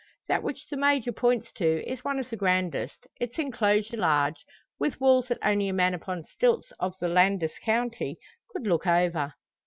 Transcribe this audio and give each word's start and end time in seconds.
That 0.27 0.41
which 0.41 0.65
the 0.65 0.77
Major 0.77 1.11
points 1.11 1.51
to 1.57 1.87
is 1.87 2.03
one 2.03 2.17
of 2.17 2.27
the 2.31 2.35
grandest, 2.35 3.05
its 3.19 3.37
enclosure 3.37 3.97
large, 3.97 4.43
with 4.79 4.99
walls 4.99 5.27
that 5.27 5.37
only 5.45 5.69
a 5.69 5.73
man 5.73 5.93
upon 5.93 6.23
stilts 6.25 6.73
of 6.79 6.95
the 6.99 7.07
Landes 7.07 7.53
country 7.63 8.17
could 8.51 8.65
look 8.65 8.87
over. 8.87 9.35